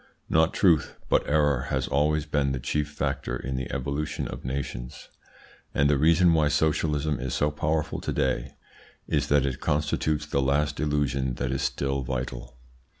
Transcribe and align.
Not 0.29 0.51
truth, 0.51 0.95
but 1.09 1.27
error 1.29 1.67
has 1.69 1.87
always 1.87 2.25
been 2.25 2.53
the 2.53 2.59
chief 2.59 2.89
factor 2.89 3.35
in 3.35 3.55
the 3.55 3.71
evolution 3.71 4.27
of 4.27 4.43
nations, 4.43 5.09
and 5.75 5.87
the 5.91 5.97
reason 5.99 6.33
why 6.33 6.47
socialism 6.47 7.19
is 7.19 7.35
so 7.35 7.51
powerful 7.51 8.01
to 8.01 8.11
day 8.11 8.55
is 9.07 9.27
that 9.27 9.45
it 9.45 9.59
constitutes 9.59 10.25
the 10.25 10.41
last 10.41 10.79
illusion 10.79 11.35
that 11.35 11.51
is 11.51 11.61
still 11.61 12.01
vital. 12.01 12.57